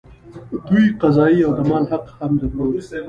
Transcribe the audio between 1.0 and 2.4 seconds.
قضايي او د مال حق هم